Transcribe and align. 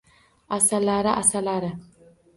Asalari, 0.57 1.13
asalari 1.21 1.71